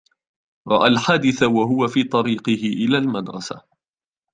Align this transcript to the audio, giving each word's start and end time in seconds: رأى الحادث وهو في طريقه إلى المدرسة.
رأى 0.67 0.87
الحادث 0.87 1.43
وهو 1.43 1.87
في 1.87 2.03
طريقه 2.03 2.53
إلى 2.83 2.97
المدرسة. 2.97 3.61